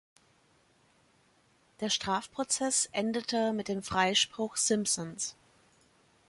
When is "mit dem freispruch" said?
3.53-4.55